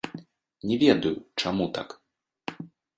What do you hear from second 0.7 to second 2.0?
ведаю, чаму так.